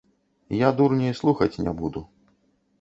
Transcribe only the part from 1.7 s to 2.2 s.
буду.